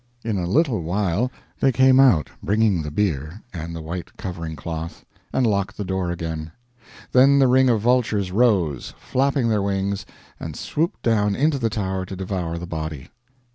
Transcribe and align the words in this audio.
In 0.23 0.39
a 0.39 0.47
little 0.47 0.81
while 0.81 1.31
they 1.59 1.71
came 1.71 1.99
out 1.99 2.31
bringing 2.41 2.81
the 2.81 2.89
bier 2.89 3.43
and 3.53 3.75
the 3.75 3.83
white 3.83 4.17
covering 4.17 4.55
cloth, 4.55 5.05
and 5.31 5.45
locked 5.45 5.77
the 5.77 5.85
door 5.85 6.09
again. 6.09 6.51
Then 7.11 7.37
the 7.37 7.47
ring 7.47 7.69
of 7.69 7.81
vultures 7.81 8.31
rose, 8.31 8.95
flapping 8.97 9.49
their 9.49 9.61
wings, 9.61 10.07
and 10.39 10.55
swooped 10.55 11.03
down 11.03 11.35
into 11.35 11.59
the 11.59 11.69
Tower 11.69 12.07
to 12.07 12.15
devour 12.15 12.57
the 12.57 12.65
body. 12.65 13.09